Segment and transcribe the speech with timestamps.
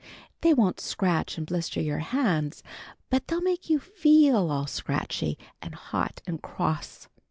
[0.41, 2.63] They won't scratch and blister your hands,
[3.11, 7.07] but they'll make you feel all scratchy and hot and cross.